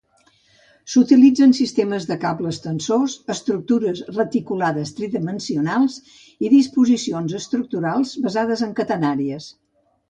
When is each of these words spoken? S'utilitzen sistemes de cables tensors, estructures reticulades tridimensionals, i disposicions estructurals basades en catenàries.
S'utilitzen 0.93 1.51
sistemes 1.57 2.07
de 2.11 2.17
cables 2.23 2.59
tensors, 2.63 3.17
estructures 3.35 4.03
reticulades 4.17 4.95
tridimensionals, 5.01 6.01
i 6.49 6.53
disposicions 6.57 7.41
estructurals 7.45 8.19
basades 8.29 8.67
en 8.71 8.79
catenàries. 8.83 9.53